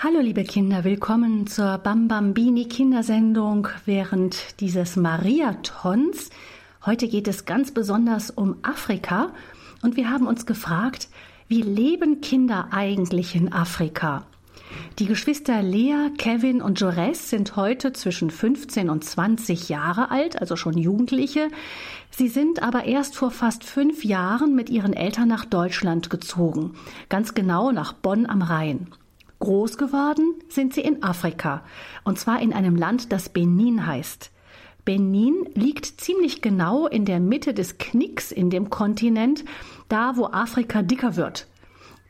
[0.00, 6.30] Hallo liebe Kinder, willkommen zur Bambambini Kindersendung während dieses Mariatons.
[6.86, 9.32] Heute geht es ganz besonders um Afrika
[9.82, 11.08] und wir haben uns gefragt,
[11.48, 14.24] wie leben Kinder eigentlich in Afrika?
[15.00, 20.54] Die Geschwister Lea, Kevin und Jores sind heute zwischen 15 und 20 Jahre alt, also
[20.54, 21.48] schon Jugendliche.
[22.12, 26.74] Sie sind aber erst vor fast fünf Jahren mit ihren Eltern nach Deutschland gezogen,
[27.08, 28.86] ganz genau nach Bonn am Rhein.
[29.40, 31.62] Groß geworden sind sie in Afrika,
[32.04, 34.30] und zwar in einem Land, das Benin heißt.
[34.84, 39.44] Benin liegt ziemlich genau in der Mitte des Knicks in dem Kontinent,
[39.88, 41.46] da wo Afrika dicker wird.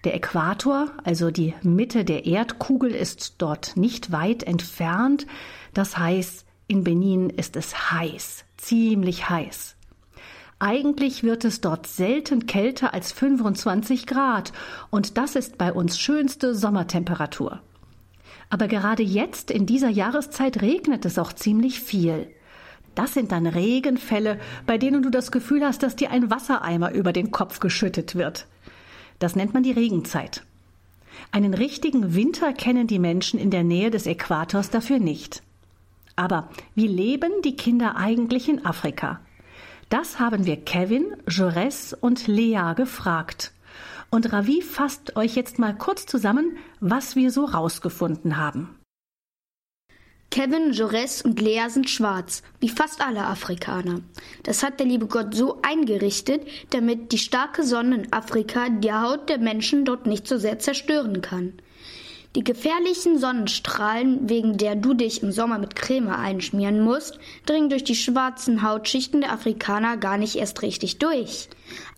[0.05, 5.27] Der Äquator, also die Mitte der Erdkugel, ist dort nicht weit entfernt.
[5.75, 9.78] Das heißt, in Benin ist es heiß, ziemlich heiß.
[10.61, 14.53] Eigentlich wird es dort selten kälter als 25 Grad
[14.91, 17.61] und das ist bei uns schönste Sommertemperatur.
[18.51, 22.27] Aber gerade jetzt in dieser Jahreszeit regnet es auch ziemlich viel.
[22.97, 27.13] Das sind dann Regenfälle, bei denen du das Gefühl hast, dass dir ein Wassereimer über
[27.13, 28.47] den Kopf geschüttet wird.
[29.21, 30.43] Das nennt man die Regenzeit.
[31.31, 35.43] Einen richtigen Winter kennen die Menschen in der Nähe des Äquators dafür nicht.
[36.17, 39.21] Aber wie leben die Kinder eigentlich in Afrika?
[39.89, 43.53] Das haben wir Kevin, Jaurès und Lea gefragt.
[44.11, 48.79] Und Ravi fasst euch jetzt mal kurz zusammen, was wir so rausgefunden haben.
[50.31, 54.03] Kevin, Jaurès und Lea sind schwarz, wie fast alle Afrikaner.
[54.43, 59.31] Das hat der liebe Gott so eingerichtet, damit die starke Sonne in Afrika die Haut
[59.31, 61.55] der Menschen dort nicht so sehr zerstören kann.
[62.37, 67.85] Die gefährlichen Sonnenstrahlen, wegen der du dich im Sommer mit Creme einschmieren musst, dringen durch
[67.85, 71.49] die schwarzen Hautschichten der Afrikaner gar nicht erst richtig durch.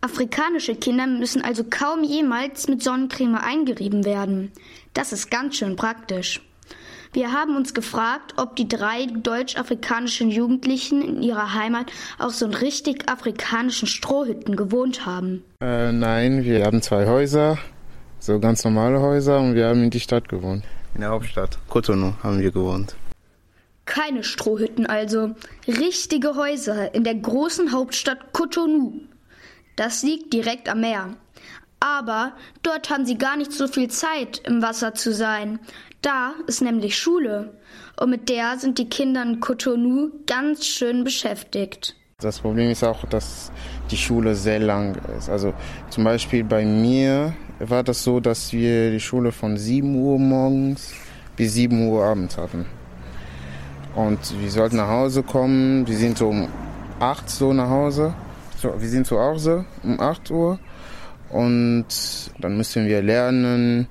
[0.01, 4.53] Afrikanische Kinder müssen also kaum jemals mit Sonnencreme eingerieben werden.
[4.95, 6.41] Das ist ganz schön praktisch.
[7.13, 11.87] Wir haben uns gefragt, ob die drei deutsch-afrikanischen Jugendlichen in ihrer Heimat
[12.21, 15.43] auf so richtig afrikanischen Strohhütten gewohnt haben.
[15.61, 17.59] Äh, nein, wir haben zwei Häuser
[18.21, 20.63] so ganz normale Häuser und wir haben in die Stadt gewohnt.
[20.95, 22.95] In der Hauptstadt, Cotonou, haben wir gewohnt.
[23.87, 25.35] Keine Strohhütten also,
[25.67, 29.01] richtige Häuser in der großen Hauptstadt Cotonou.
[29.77, 31.17] Das liegt direkt am Meer.
[31.81, 32.33] Aber
[32.63, 35.59] dort haben sie gar nicht so viel Zeit, im Wasser zu sein.
[36.03, 37.55] Da ist nämlich Schule.
[37.99, 41.97] Und mit der sind die Kinder in Cotonou ganz schön beschäftigt.
[42.19, 43.51] Das Problem ist auch, dass
[43.91, 45.31] die Schule sehr lang ist.
[45.31, 45.55] Also
[45.89, 50.93] zum Beispiel bei mir war das so, dass wir die Schule von 7 Uhr morgens
[51.37, 52.67] bis 7 Uhr abends hatten.
[53.95, 55.87] Und wir sollten nach Hause kommen.
[55.87, 56.49] Wir sind so um
[57.01, 58.15] 8 so nach Hause.
[58.57, 60.59] So, wir sind zu Hause um 8 Uhr.
[61.31, 61.87] Und
[62.39, 63.89] dann müssen wir lernen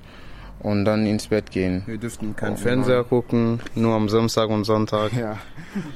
[0.59, 1.83] und dann ins Bett gehen.
[1.85, 5.13] Wir dürften keinen um Fernseher gucken, nur am Samstag und Sonntag.
[5.13, 5.37] Ja.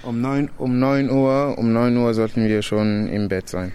[0.03, 3.73] Um 9, um 9 Uhr, um 9 Uhr sollten wir schon im Bett sein.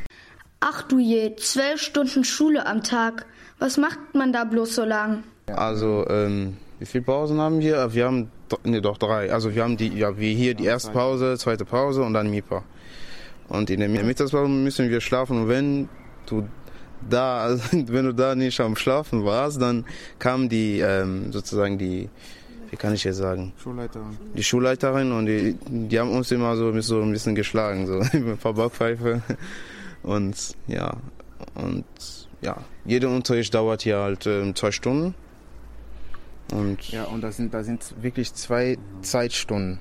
[0.60, 3.26] Ach du je, zwölf Stunden Schule am Tag.
[3.58, 5.22] Was macht man da bloß so lang?
[5.46, 7.94] Also, ähm, wie viele Pausen haben wir?
[7.94, 8.30] Wir haben
[8.64, 9.32] nee, doch drei.
[9.32, 12.64] Also wir haben die, ja, wie hier die erste Pause, zweite Pause und dann MIPA.
[13.48, 15.42] Und in der Mittagspause müssen wir schlafen.
[15.42, 15.88] Und wenn
[16.26, 16.48] du
[17.08, 19.84] da, wenn du da nicht am Schlafen warst, dann
[20.18, 22.08] kam die ähm, sozusagen die,
[22.70, 23.52] wie kann ich jetzt sagen?
[23.62, 24.18] Schulleiterin.
[24.34, 28.14] Die Schulleiterin und die, die haben uns immer so, so ein bisschen geschlagen, so mit
[28.14, 29.22] ein paar Backpfeife.
[30.08, 30.96] Und ja,
[31.54, 31.84] und
[32.40, 35.14] ja, jeder Unterricht dauert hier halt äh, zwei Stunden.
[36.50, 39.80] Und ja, und da sind, da sind wirklich zwei Zeitstunden.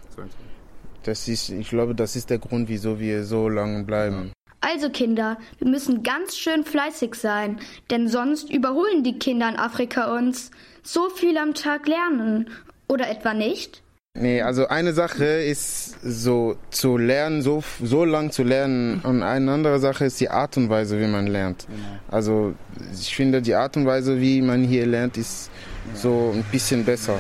[1.04, 4.34] Das ist, ich glaube, das ist der Grund, wieso wir so lange bleiben.
[4.60, 10.14] Also Kinder, wir müssen ganz schön fleißig sein, denn sonst überholen die Kinder in Afrika
[10.18, 10.52] uns.
[10.84, 12.50] So viel am Tag lernen.
[12.90, 13.82] Oder etwa nicht?
[14.20, 19.52] Nee, also eine Sache ist so zu lernen, so, so lang zu lernen und eine
[19.52, 21.68] andere Sache ist die Art und Weise, wie man lernt.
[21.68, 22.00] Genau.
[22.10, 22.54] Also
[22.92, 25.52] ich finde, die Art und Weise, wie man hier lernt, ist
[25.94, 27.20] so ein bisschen besser.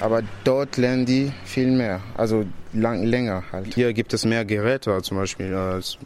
[0.00, 3.74] Aber dort lernen die viel mehr, also lang, länger halt.
[3.74, 5.98] Hier gibt es mehr Geräte zum Beispiel als,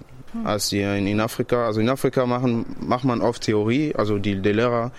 [0.44, 1.66] als hier in, in Afrika.
[1.66, 4.90] Also in Afrika machen, macht man oft Theorie, also die, die Lehrer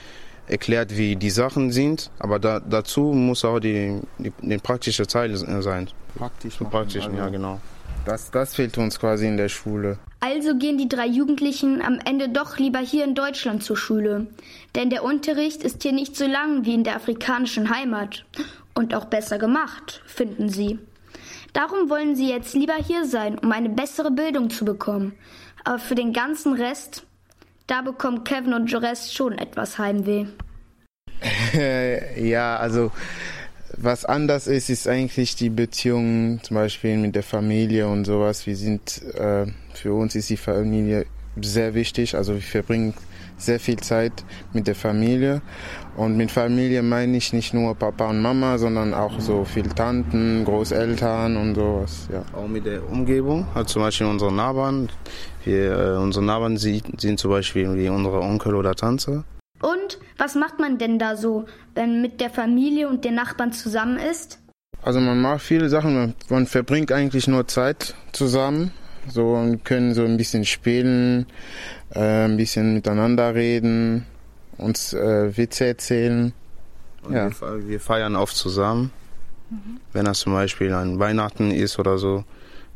[0.47, 5.35] erklärt, wie die Sachen sind, aber da, dazu muss auch die, die, die praktische Teil
[5.35, 5.89] sein.
[6.15, 6.57] Praktisch.
[6.57, 7.59] Zum Praktischen, ja genau.
[8.05, 9.97] Das, das fehlt uns quasi in der Schule.
[10.19, 14.27] Also gehen die drei Jugendlichen am Ende doch lieber hier in Deutschland zur Schule.
[14.75, 18.25] Denn der Unterricht ist hier nicht so lang wie in der afrikanischen Heimat.
[18.73, 20.79] Und auch besser gemacht, finden sie.
[21.53, 25.13] Darum wollen sie jetzt lieber hier sein, um eine bessere Bildung zu bekommen.
[25.63, 27.05] Aber für den ganzen Rest
[27.67, 30.25] da bekommen Kevin und Jores schon etwas Heimweh.
[32.17, 32.91] ja, also
[33.75, 38.45] was anders ist, ist eigentlich die Beziehung zum Beispiel mit der Familie und sowas.
[38.45, 41.05] Wir sind, äh, für uns ist die Familie
[41.41, 42.15] sehr wichtig.
[42.15, 42.93] Also wir verbringen
[43.37, 45.41] sehr viel Zeit mit der Familie.
[45.95, 50.43] Und mit Familie meine ich nicht nur Papa und Mama, sondern auch so viel Tanten,
[50.45, 52.07] Großeltern und sowas.
[52.11, 52.23] Ja.
[52.33, 54.89] Auch mit der Umgebung, also zum Beispiel unsere Nachbarn.
[55.43, 59.23] Wir, äh, unsere Nachbarn sind, sind zum Beispiel wie unsere Onkel oder Tante.
[59.61, 61.45] Und was macht man denn da so,
[61.75, 64.39] wenn mit der Familie und den Nachbarn zusammen ist?
[64.81, 68.71] Also man macht viele Sachen, man, man verbringt eigentlich nur Zeit zusammen.
[69.07, 71.25] So und können so ein bisschen spielen,
[71.93, 74.05] äh, ein bisschen miteinander reden,
[74.57, 76.33] uns äh, Witze erzählen.
[77.09, 77.29] ja.
[77.29, 78.91] wir, wir, feiern oft zusammen.
[79.49, 79.79] Mhm.
[79.91, 82.23] Wenn das zum Beispiel an Weihnachten ist oder so,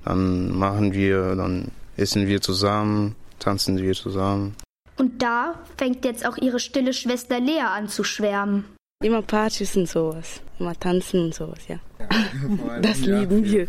[0.04, 4.56] dann machen wir, dann essen wir zusammen, tanzen wir zusammen.
[4.98, 8.66] Und da fängt jetzt auch ihre stille Schwester Lea an zu schwärmen.
[9.04, 10.42] Immer Partys und sowas.
[10.58, 11.78] Immer tanzen und sowas, ja.
[12.82, 13.68] das lieben wir.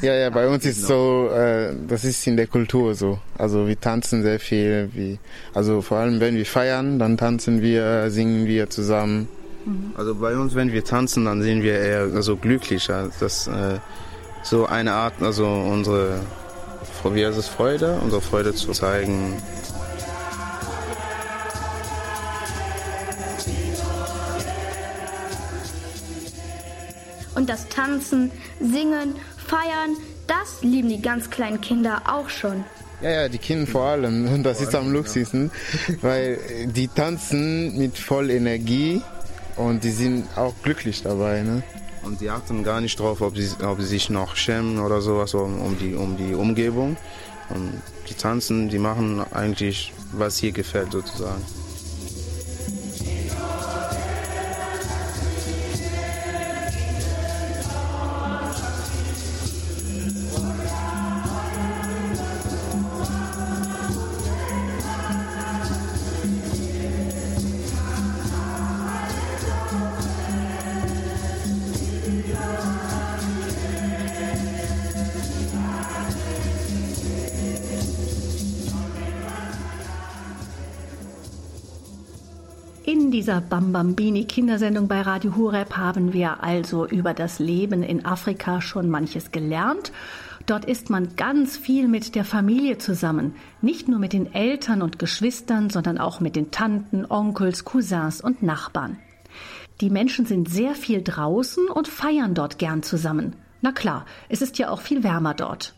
[0.00, 3.18] Ja, ja, bei uns ist so, äh, das ist in der Kultur so.
[3.36, 4.88] Also wir tanzen sehr viel.
[4.94, 5.18] Wie,
[5.52, 9.28] also vor allem, wenn wir feiern, dann tanzen wir, singen wir zusammen.
[9.66, 9.92] Mhm.
[9.98, 13.10] Also bei uns, wenn wir tanzen, dann sind wir eher so glücklicher.
[13.20, 13.78] Das äh,
[14.42, 16.20] so eine Art, also unsere,
[17.12, 19.42] wie heißt es, Freude, unsere Freude zu zeigen.
[27.44, 32.64] Und das Tanzen, Singen, Feiern, das lieben die ganz kleinen Kinder auch schon.
[33.02, 34.26] Ja, ja, die Kinder vor allem.
[34.32, 35.50] Und das ist am lustigsten,
[36.00, 39.02] weil die tanzen mit voll Energie
[39.56, 41.42] und die sind auch glücklich dabei.
[41.42, 41.62] Ne?
[42.02, 45.34] Und die achten gar nicht drauf, ob sie, ob sie sich noch schämen oder sowas
[45.34, 46.96] um, um, die, um die Umgebung.
[47.50, 47.74] Und
[48.08, 51.42] die tanzen, die machen eigentlich, was hier gefällt sozusagen.
[82.86, 88.60] In dieser Bambambini Kindersendung bei Radio Hureb haben wir also über das Leben in Afrika
[88.60, 89.90] schon manches gelernt.
[90.44, 94.98] Dort ist man ganz viel mit der Familie zusammen, nicht nur mit den Eltern und
[94.98, 98.98] Geschwistern, sondern auch mit den Tanten, Onkels, Cousins und Nachbarn.
[99.80, 103.34] Die Menschen sind sehr viel draußen und feiern dort gern zusammen.
[103.62, 105.74] Na klar, es ist ja auch viel wärmer dort.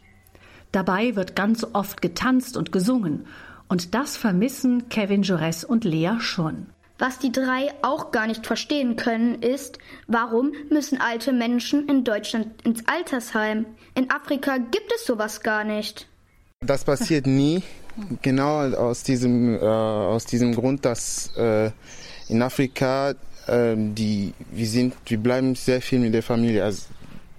[0.73, 3.27] Dabei wird ganz oft getanzt und gesungen,
[3.69, 6.67] und das vermissen Kevin Jaurès und Lea schon.
[6.99, 12.63] Was die drei auch gar nicht verstehen können, ist, warum müssen alte Menschen in Deutschland
[12.63, 13.67] ins Altersheim?
[13.95, 16.09] In Afrika gibt es sowas gar nicht.
[16.61, 17.63] Das passiert nie.
[18.23, 21.71] Genau aus diesem, äh, aus diesem Grund, dass äh,
[22.29, 23.15] in Afrika
[23.47, 26.65] äh, die, wir sind, wir bleiben sehr viel mit der Familie.
[26.65, 26.87] Also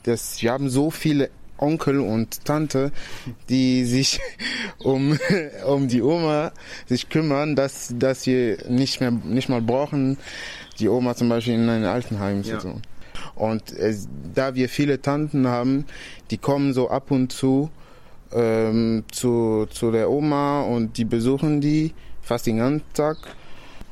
[0.04, 2.92] das, wir haben so viele Onkel und Tante,
[3.50, 4.20] die sich
[4.80, 5.18] um,
[5.66, 6.52] um die Oma
[6.86, 10.18] sich kümmern, dass, dass wir nicht mehr, nicht mal brauchen,
[10.80, 12.58] die Oma zum Beispiel in ein Altenheim zu ja.
[12.58, 12.82] tun.
[13.36, 13.96] Und äh,
[14.34, 15.86] da wir viele Tanten haben,
[16.32, 17.70] die kommen so ab und zu
[18.34, 23.18] ähm, zu, zu der Oma und die besuchen die fast den ganzen Tag.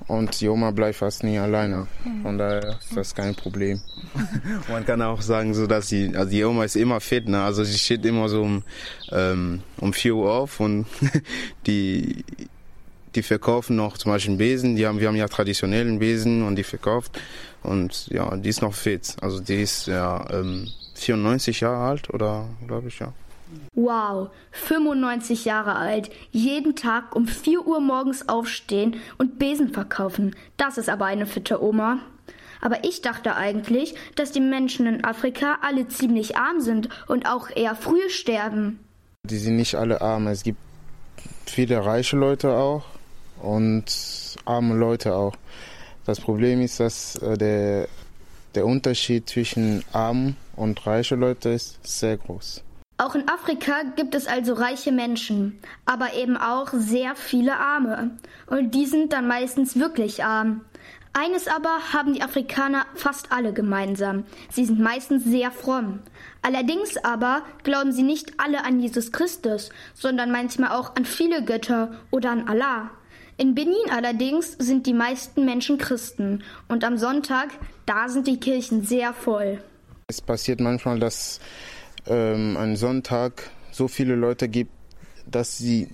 [0.08, 1.88] Und die Oma bleibt fast nie alleine.
[2.22, 3.82] Von daher ist das kein Problem.
[4.70, 7.42] Man kann auch sagen, so dass die, also die Oma ist immer fit, ne?
[7.42, 8.64] Also sie steht immer so um,
[9.12, 10.86] ähm, um 4 Uhr auf und
[11.68, 12.24] die,
[13.16, 14.76] die verkaufen noch zum Beispiel einen Besen.
[14.76, 17.20] Die haben, wir haben ja traditionellen Besen und die verkauft.
[17.64, 19.16] Und ja, die ist noch fit.
[19.22, 23.12] Also die ist ja ähm, 94 Jahre alt oder glaube ich ja.
[23.74, 30.36] Wow, 95 Jahre alt, jeden Tag um 4 Uhr morgens aufstehen und Besen verkaufen.
[30.58, 32.00] Das ist aber eine fitte Oma.
[32.62, 37.50] Aber ich dachte eigentlich, dass die Menschen in Afrika alle ziemlich arm sind und auch
[37.56, 38.80] eher früh sterben.
[39.24, 40.28] Die sind nicht alle arm.
[40.28, 40.58] Es gibt
[41.46, 42.84] viele reiche Leute auch
[43.42, 43.86] und
[44.46, 45.36] arme Leute auch.
[46.06, 47.88] Das Problem ist, dass äh, der,
[48.54, 52.64] der Unterschied zwischen arm und reiche Leute ist sehr groß.
[52.98, 58.12] Auch in Afrika gibt es also reiche Menschen, aber eben auch sehr viele Arme.
[58.48, 60.62] Und die sind dann meistens wirklich arm.
[61.12, 64.26] Eines aber haben die Afrikaner fast alle gemeinsam.
[64.50, 66.00] Sie sind meistens sehr fromm.
[66.42, 71.96] Allerdings aber glauben sie nicht alle an Jesus Christus, sondern manchmal auch an viele Götter
[72.12, 72.92] oder an Allah.
[73.38, 77.50] In Benin allerdings sind die meisten Menschen Christen und am Sonntag,
[77.86, 79.62] da sind die Kirchen sehr voll.
[80.08, 81.40] Es passiert manchmal, dass
[82.08, 84.72] ähm, an Sonntag so viele Leute gibt,
[85.26, 85.90] dass sie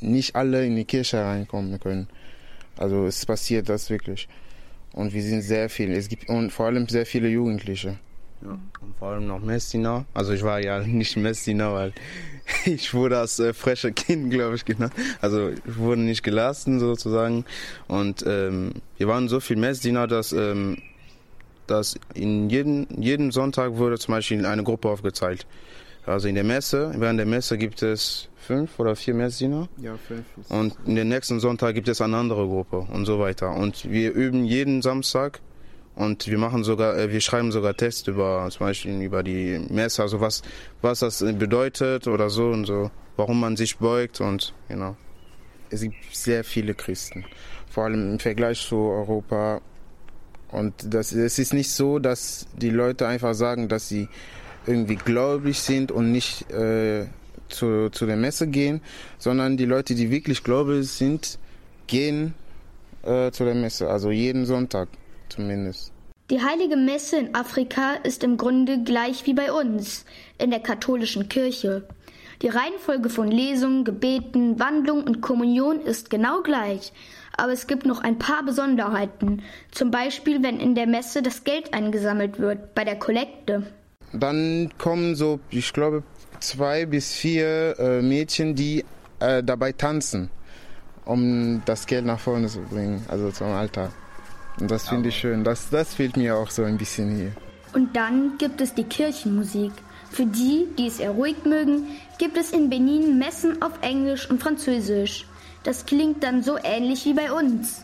[0.00, 2.08] nicht alle in die Kirche reinkommen können.
[2.76, 4.28] Also es passiert das wirklich.
[4.92, 5.94] Und wir sind sehr viele.
[5.94, 7.98] Es gibt und vor allem sehr viele Jugendliche.
[8.42, 10.04] Ja, und vor allem noch Messina.
[10.14, 11.92] Also ich war ja nicht Messina, weil
[12.64, 14.92] ich wurde als äh, freche Kind, glaube ich, genannt.
[15.20, 17.44] Also ich wurde nicht gelassen sozusagen.
[17.88, 20.78] Und ähm, wir waren so viel Messina, dass, ähm,
[21.66, 25.46] dass in jedem, jedem Sonntag wurde zum Beispiel eine Gruppe aufgezeigt.
[26.06, 29.68] Also in der Messe, während der Messe gibt es fünf oder vier Messdiener.
[29.78, 30.24] Ja, fünf.
[30.48, 33.52] Und in den nächsten Sonntag gibt es eine andere Gruppe und so weiter.
[33.52, 35.40] Und wir üben jeden Samstag
[35.96, 40.02] und wir machen sogar, äh, wir schreiben sogar Tests über zum Beispiel über die Messe,
[40.02, 40.42] also was,
[40.80, 44.96] was das bedeutet oder so und so, warum man sich beugt und genau.
[45.70, 47.24] Es gibt sehr viele Christen,
[47.68, 49.60] vor allem im Vergleich zu Europa.
[50.56, 54.08] Und das, es ist nicht so, dass die Leute einfach sagen, dass sie
[54.66, 57.04] irgendwie gläubig sind und nicht äh,
[57.50, 58.80] zu, zu der Messe gehen,
[59.18, 61.38] sondern die Leute, die wirklich gläubig sind,
[61.86, 62.32] gehen
[63.02, 64.88] äh, zu der Messe, also jeden Sonntag
[65.28, 65.92] zumindest.
[66.30, 70.06] Die heilige Messe in Afrika ist im Grunde gleich wie bei uns
[70.38, 71.86] in der katholischen Kirche.
[72.40, 76.92] Die Reihenfolge von Lesungen, Gebeten, Wandlung und Kommunion ist genau gleich,
[77.36, 81.74] aber es gibt noch ein paar Besonderheiten, zum Beispiel wenn in der Messe das Geld
[81.74, 83.62] eingesammelt wird, bei der Kollekte.
[84.12, 86.02] Dann kommen so, ich glaube,
[86.40, 88.84] zwei bis vier äh, Mädchen, die
[89.20, 90.30] äh, dabei tanzen,
[91.04, 93.90] um das Geld nach vorne zu bringen, also zum Altar.
[94.58, 95.44] Und das finde ich schön.
[95.44, 97.32] Das, das fehlt mir auch so ein bisschen hier.
[97.74, 99.72] Und dann gibt es die Kirchenmusik.
[100.10, 101.88] Für die, die es eher ruhig mögen,
[102.18, 105.26] gibt es in Benin Messen auf Englisch und Französisch.
[105.66, 107.82] Das klingt dann so ähnlich wie bei uns.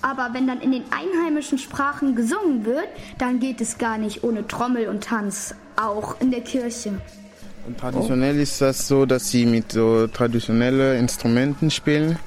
[0.00, 4.46] Aber wenn dann in den einheimischen Sprachen gesungen wird, dann geht es gar nicht ohne
[4.46, 6.98] Trommel und Tanz, auch in der Kirche.
[7.66, 12.18] Und traditionell ist das so, dass sie mit so traditionellen Instrumenten spielen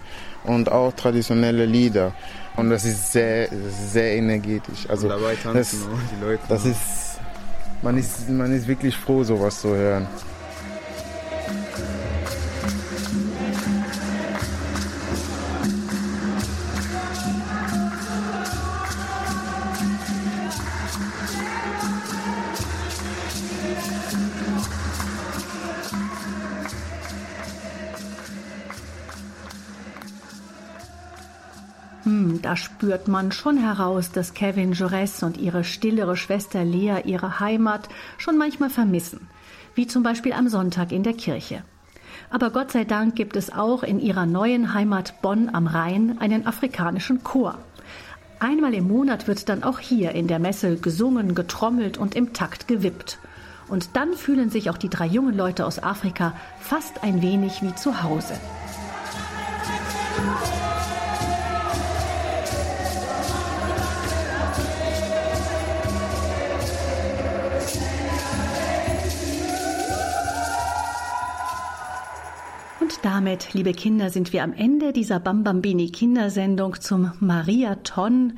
[0.44, 2.14] und auch traditionelle Lieder.
[2.56, 3.50] Und das ist sehr,
[3.92, 4.88] sehr energetisch.
[4.88, 6.44] Also Und dabei tanzen das, auch die Leute.
[6.48, 7.20] das ist,
[7.82, 10.06] man ist, man ist wirklich froh, sowas zu hören.
[32.52, 37.88] Da spürt man schon heraus, dass Kevin Jaurès und ihre stillere Schwester Lea ihre Heimat
[38.18, 39.30] schon manchmal vermissen,
[39.74, 41.64] wie zum Beispiel am Sonntag in der Kirche.
[42.30, 46.46] Aber Gott sei Dank gibt es auch in ihrer neuen Heimat Bonn am Rhein einen
[46.46, 47.58] afrikanischen Chor.
[48.42, 52.68] Einmal im Monat wird dann auch hier in der Messe gesungen, getrommelt und im Takt
[52.68, 53.18] gewippt.
[53.70, 57.74] Und dann fühlen sich auch die drei jungen Leute aus Afrika fast ein wenig wie
[57.76, 58.34] zu Hause.
[73.02, 78.34] Damit, liebe Kinder, sind wir am Ende dieser Bambambini Kindersendung zum Mariathon.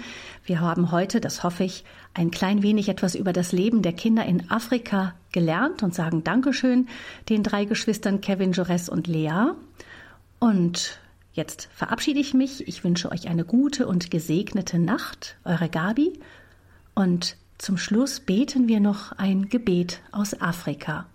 [0.46, 4.26] Wir haben heute, das hoffe ich, ein klein wenig etwas über das Leben der Kinder
[4.26, 6.88] in Afrika gelernt und sagen Dankeschön
[7.30, 9.52] den drei Geschwistern Kevin, Jores und Lea.
[10.40, 11.00] Und
[11.34, 12.68] jetzt verabschiede ich mich.
[12.68, 16.20] Ich wünsche euch eine gute und gesegnete Nacht, eure Gabi.
[16.96, 21.06] Und zum Schluss beten wir noch ein Gebet aus Afrika.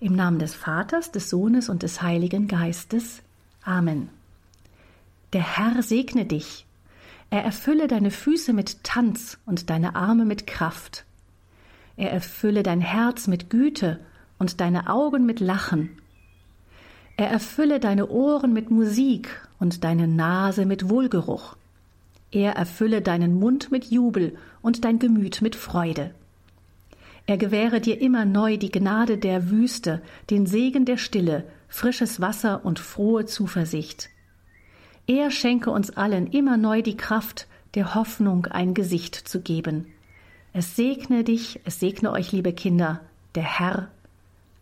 [0.00, 3.22] Im Namen des Vaters, des Sohnes und des Heiligen Geistes.
[3.62, 4.08] Amen.
[5.32, 6.66] Der Herr segne dich.
[7.30, 11.04] Er erfülle deine Füße mit Tanz und deine Arme mit Kraft.
[11.96, 14.00] Er erfülle dein Herz mit Güte
[14.38, 15.90] und deine Augen mit Lachen.
[17.16, 19.28] Er erfülle deine Ohren mit Musik
[19.60, 21.56] und deine Nase mit Wohlgeruch.
[22.32, 26.12] Er erfülle deinen Mund mit Jubel und dein Gemüt mit Freude.
[27.26, 32.64] Er gewähre dir immer neu die Gnade der Wüste, den Segen der Stille, frisches Wasser
[32.64, 34.10] und frohe Zuversicht.
[35.06, 39.86] Er schenke uns allen immer neu die Kraft, der Hoffnung ein Gesicht zu geben.
[40.52, 43.00] Es segne dich, es segne euch, liebe Kinder,
[43.34, 43.90] der Herr.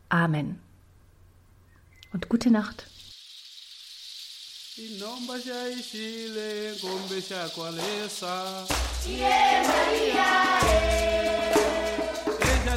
[0.09, 0.59] Amen.
[2.13, 2.87] Und gute Nacht.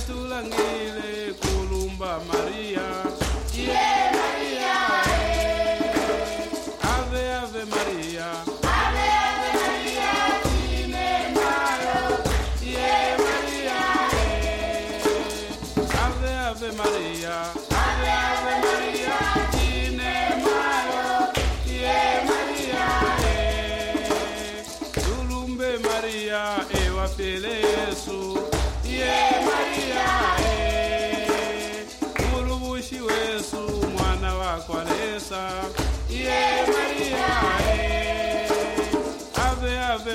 [0.07, 2.74] tulangile kulumba Maria.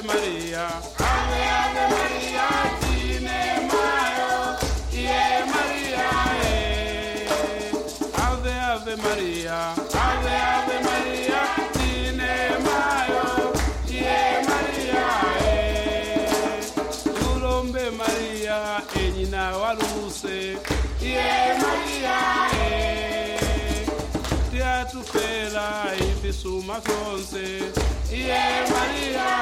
[0.00, 0.66] Ave Maria,
[0.98, 2.46] Ave Ave Maria,
[2.88, 4.56] Ine Mayo,
[4.94, 6.08] Ie Maria,
[6.42, 6.56] e.
[8.16, 9.58] Ave Ave Maria,
[9.92, 11.42] Ave Ave Maria,
[11.84, 13.52] Ine Mayo,
[13.90, 15.06] Ie Maria,
[15.44, 15.54] e.
[17.20, 20.56] Tulombe Maria, e nyina wa Luse,
[21.02, 22.18] Ie Maria,
[22.56, 23.86] e.
[24.50, 27.44] Tiatupela ifisuma fyonse
[28.12, 29.39] iye maria e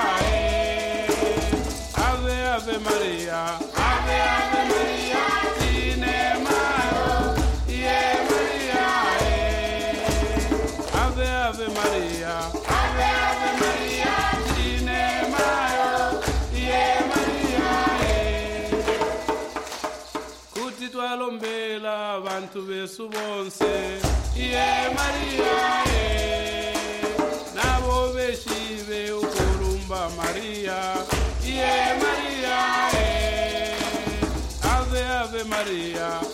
[22.89, 23.69] yesu bonse
[24.35, 25.57] Maria, mariya
[27.55, 28.13] nabo
[34.63, 36.28] ave ave Maria.